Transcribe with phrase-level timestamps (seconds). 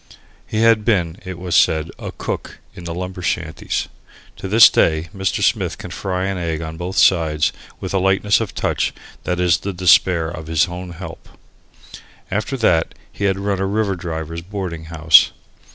[0.47, 3.87] He had been, it was said, a cook in the lumber shanties.
[4.37, 5.43] To this day Mr.
[5.43, 8.95] Smith can fry an egg on both sides with a lightness of touch
[9.25, 11.29] that is the despair of his own "help."
[12.31, 15.33] After that, he had run a river driver's boarding house.